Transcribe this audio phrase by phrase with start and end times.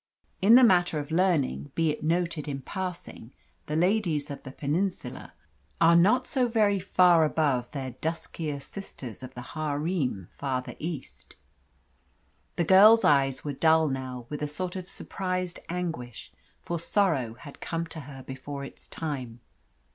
[0.41, 3.33] In the matter of learning, be it noted in passing,
[3.67, 5.35] the ladies of the Peninsula
[5.79, 11.35] are not so very far above their duskier sisters of the harem farther east.
[12.55, 16.31] The girl's eyes were dull now, with a sort of surprised anguish,
[16.63, 19.39] for sorrow had come to her before its time.